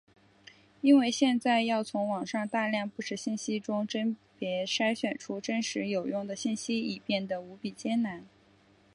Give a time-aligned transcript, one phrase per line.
[0.81, 8.25] 因为现在要从网上大量不实信息中甄别筛选出真实有用的信息已变的无比艰难。